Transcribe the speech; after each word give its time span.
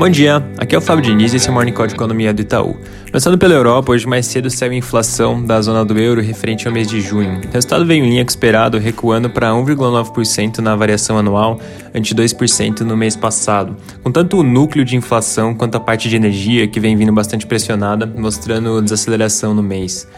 Bom 0.00 0.08
dia, 0.08 0.42
aqui 0.56 0.74
é 0.74 0.78
o 0.78 0.80
Fábio 0.80 1.04
Diniz 1.04 1.34
e 1.34 1.36
esse 1.36 1.46
é 1.46 1.50
o 1.50 1.52
Morning 1.52 1.74
Call 1.74 1.86
de 1.86 1.92
Economia 1.92 2.32
do 2.32 2.40
Itaú. 2.40 2.74
Começando 3.08 3.36
pela 3.36 3.52
Europa, 3.52 3.92
hoje 3.92 4.06
mais 4.06 4.24
cedo 4.24 4.48
saiu 4.48 4.72
a 4.72 4.74
inflação 4.74 5.44
da 5.44 5.60
zona 5.60 5.84
do 5.84 5.98
euro 5.98 6.22
referente 6.22 6.66
ao 6.66 6.72
mês 6.72 6.88
de 6.88 7.02
junho. 7.02 7.38
O 7.38 7.52
resultado 7.52 7.84
veio 7.84 8.02
em 8.02 8.08
linha 8.08 8.24
com 8.24 8.30
esperado, 8.30 8.78
recuando 8.78 9.28
para 9.28 9.50
1,9% 9.50 10.60
na 10.60 10.74
variação 10.74 11.18
anual, 11.18 11.60
ante 11.94 12.14
2% 12.14 12.80
no 12.80 12.96
mês 12.96 13.14
passado. 13.14 13.76
Com 14.02 14.10
tanto 14.10 14.38
o 14.38 14.42
núcleo 14.42 14.86
de 14.86 14.96
inflação 14.96 15.54
quanto 15.54 15.74
a 15.74 15.80
parte 15.80 16.08
de 16.08 16.16
energia, 16.16 16.66
que 16.66 16.80
vem 16.80 16.96
vindo 16.96 17.12
bastante 17.12 17.46
pressionada, 17.46 18.06
mostrando 18.06 18.80
desaceleração 18.80 19.52
no 19.52 19.62
mês. 19.62 20.08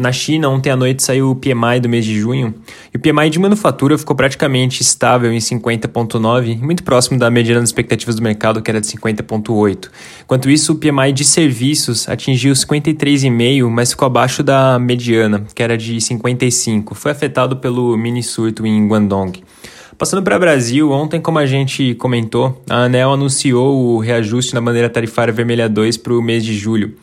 Na 0.00 0.12
China, 0.12 0.48
ontem 0.48 0.70
à 0.70 0.76
noite 0.76 1.02
saiu 1.02 1.28
o 1.28 1.34
PMI 1.34 1.80
do 1.82 1.88
mês 1.88 2.04
de 2.04 2.16
junho, 2.16 2.54
e 2.94 2.96
o 2.96 3.00
PMI 3.00 3.30
de 3.30 3.40
manufatura 3.40 3.98
ficou 3.98 4.14
praticamente 4.14 4.80
estável 4.80 5.32
em 5.32 5.38
50,9, 5.38 6.56
muito 6.60 6.84
próximo 6.84 7.18
da 7.18 7.28
mediana 7.28 7.58
das 7.58 7.70
expectativas 7.70 8.14
do 8.14 8.22
mercado, 8.22 8.62
que 8.62 8.70
era 8.70 8.80
de 8.80 8.86
50,8. 8.86 9.90
Enquanto 10.22 10.48
isso, 10.48 10.74
o 10.74 10.76
PMI 10.76 11.12
de 11.12 11.24
serviços 11.24 12.08
atingiu 12.08 12.52
53,5, 12.52 13.68
mas 13.68 13.90
ficou 13.90 14.06
abaixo 14.06 14.40
da 14.40 14.78
mediana, 14.78 15.44
que 15.52 15.64
era 15.64 15.76
de 15.76 16.00
55. 16.00 16.94
Foi 16.94 17.10
afetado 17.10 17.56
pelo 17.56 17.96
mini 17.96 18.22
surto 18.22 18.64
em 18.64 18.86
Guangdong. 18.86 19.42
Passando 19.98 20.22
para 20.22 20.36
o 20.36 20.38
Brasil, 20.38 20.92
ontem, 20.92 21.20
como 21.20 21.40
a 21.40 21.46
gente 21.46 21.96
comentou, 21.96 22.62
a 22.70 22.84
ANEL 22.84 23.14
anunciou 23.14 23.76
o 23.76 23.98
reajuste 23.98 24.54
na 24.54 24.60
bandeira 24.60 24.88
tarifária 24.88 25.34
vermelha 25.34 25.68
2 25.68 25.96
para 25.96 26.12
o 26.12 26.22
mês 26.22 26.44
de 26.44 26.56
julho. 26.56 26.94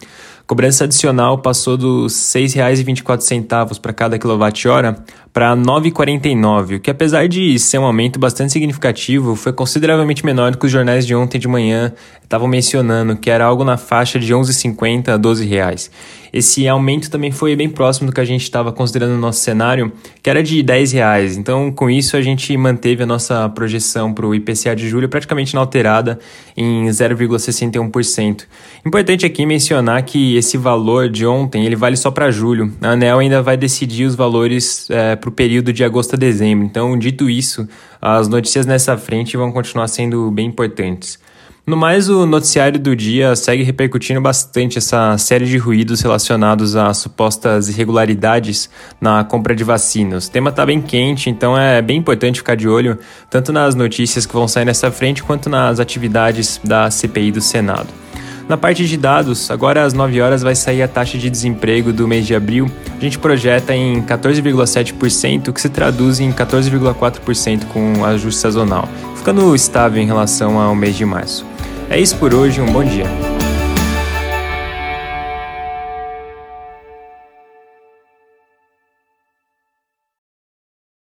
Cobrança 0.48 0.84
adicional 0.84 1.40
passou 1.40 1.76
dos 1.76 2.35
R$ 2.35 2.41
6,24 2.41 3.80
para 3.80 3.94
cada 3.94 4.20
quilowatt-hora 4.20 5.04
para 5.36 5.54
R$ 5.54 5.60
9,49, 5.60 6.78
o 6.78 6.80
que 6.80 6.90
apesar 6.90 7.28
de 7.28 7.60
ser 7.60 7.78
um 7.78 7.84
aumento 7.84 8.18
bastante 8.18 8.54
significativo, 8.54 9.36
foi 9.36 9.52
consideravelmente 9.52 10.26
menor 10.26 10.52
do 10.52 10.58
que 10.58 10.66
os 10.66 10.72
jornais 10.72 11.06
de 11.06 11.14
ontem 11.14 11.38
de 11.38 11.46
manhã 11.46 11.92
estavam 12.24 12.48
mencionando, 12.48 13.18
que 13.18 13.30
era 13.30 13.44
algo 13.44 13.66
na 13.66 13.76
faixa 13.76 14.18
de 14.18 14.27
R$ 14.34 14.40
11,50 14.40 15.10
a 15.10 15.18
12 15.18 15.46
reais. 15.46 15.92
Esse 16.36 16.68
aumento 16.68 17.10
também 17.10 17.32
foi 17.32 17.55
bem 17.55 17.70
próximo 17.70 18.08
do 18.08 18.14
que 18.14 18.20
a 18.20 18.26
gente 18.26 18.42
estava 18.42 18.70
considerando 18.70 19.14
no 19.14 19.20
nosso 19.20 19.40
cenário, 19.40 19.94
que 20.22 20.30
era 20.30 20.44
de 20.44 20.62
10 20.62 20.92
reais. 20.92 21.38
Então, 21.38 21.72
com 21.72 21.90
isso, 21.90 22.18
a 22.18 22.22
gente 22.22 22.55
manteve 22.58 23.04
a 23.04 23.05
nossa 23.05 23.48
projeção 23.48 24.14
para 24.14 24.26
o 24.27 24.36
IPCA 24.36 24.76
de 24.76 24.90
julho 24.90 25.08
praticamente 25.08 25.54
inalterada 25.54 26.20
em 26.58 26.88
0,61%. 26.88 28.44
Importante 28.86 29.26
aqui 29.26 29.46
mencionar 29.46 30.04
que 30.04 30.36
esse 30.36 30.58
valor 30.58 31.08
de 31.08 31.26
ontem 31.26 31.66
ele 31.66 31.76
vale 31.77 31.96
só 31.96 32.12
para 32.12 32.30
julho. 32.30 32.70
A 32.82 32.90
ANEL 32.90 33.20
ainda 33.20 33.42
vai 33.42 33.55
decidir 33.55 34.04
os 34.04 34.16
valores 34.16 34.90
é, 34.90 35.16
para 35.26 35.29
o 35.29 35.34
período 35.34 35.73
de 35.73 35.84
agosto 35.84 36.13
a 36.13 36.18
dezembro. 36.18 36.65
Então, 36.65 36.98
dito 36.98 37.27
isso, 37.27 37.68
as 37.99 38.27
notícias 38.27 38.68
nessa 38.68 38.95
frente 38.95 39.35
vão 39.35 39.51
continuar 39.51 39.87
sendo 39.87 40.29
bem 40.29 40.45
importantes. 40.45 41.18
No 41.65 41.76
mais, 41.76 42.09
o 42.09 42.27
noticiário 42.27 42.79
do 42.79 42.95
dia 42.95 43.35
segue 43.35 43.63
repercutindo 43.63 44.21
bastante 44.21 44.77
essa 44.77 45.18
série 45.18 45.48
de 45.48 45.57
ruídos 45.57 46.01
relacionados 46.01 46.76
a 46.76 46.93
supostas 46.93 47.68
irregularidades 47.70 48.70
na 49.01 49.23
compra 49.23 49.55
de 49.55 49.63
vacinas. 49.63 50.27
O 50.27 50.31
tema 50.31 50.51
está 50.51 50.63
bem 50.63 50.79
quente, 50.79 51.27
então 51.27 51.57
é 51.57 51.81
bem 51.81 51.98
importante 51.98 52.37
ficar 52.37 52.53
de 52.53 52.68
olho 52.68 52.99
tanto 53.31 53.51
nas 53.51 53.73
notícias 53.73 54.27
que 54.27 54.34
vão 54.34 54.48
sair 54.48 54.65
nessa 54.65 54.91
frente 54.91 55.23
quanto 55.23 55.49
nas 55.49 55.79
atividades 55.79 56.62
da 56.63 56.91
CPI 56.91 57.31
do 57.31 57.41
Senado. 57.41 58.05
Na 58.48 58.55
parte 58.55 58.85
de 58.85 58.96
dados, 58.96 59.49
agora 59.49 59.84
às 59.84 59.93
9 59.93 60.21
horas 60.21 60.43
vai 60.43 60.54
sair 60.54 60.84
a 60.84 60.88
taxa 60.88 61.18
de 61.18 61.29
desemprego 61.32 61.91
do 61.91 62.07
mês 62.07 62.27
de 62.27 62.35
abril. 62.35 62.70
A 62.96 63.02
gente 63.02 63.18
projeta 63.18 63.76
em 63.76 64.03
14,7%, 64.03 65.52
que 65.52 65.59
se 65.59 65.69
traduz 65.69 66.19
em 66.19 66.31
14,4% 66.31 67.66
com 67.66 68.06
ajuste 68.06 68.40
sazonal, 68.40 68.88
ficando 69.16 69.56
estável 69.56 70.02
em 70.02 70.06
relação 70.06 70.59
ao 70.59 70.75
mês 70.75 70.96
de 70.96 71.06
março. 71.06 71.46
É 71.90 72.00
isso 72.00 72.16
por 72.18 72.34
hoje, 72.35 72.62
um 72.62 72.72
bom 72.72 72.84
dia. 72.84 73.34